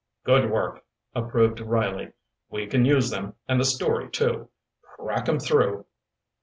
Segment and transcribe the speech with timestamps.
[0.23, 2.13] "Good work!" approved Riley.
[2.49, 4.49] "We can use them, and the story, too.
[4.97, 5.85] Crack 'em through."